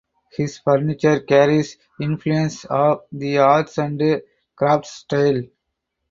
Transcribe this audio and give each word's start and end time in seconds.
His 0.31 0.57
furniture 0.57 1.19
carries 1.19 1.77
influence 1.99 2.65
of 2.65 3.03
the 3.11 3.37
Arts 3.37 3.77
and 3.77 4.23
Crafts 4.55 4.89
style. 4.95 5.43